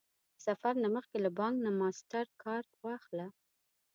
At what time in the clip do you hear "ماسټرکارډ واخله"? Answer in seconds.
1.79-3.27